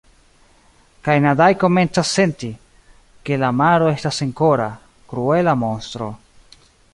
[1.07, 2.49] “Kaj Nadai komencas senti,
[3.29, 4.67] ke la maro estas senkora,
[5.13, 6.11] kruela monstro...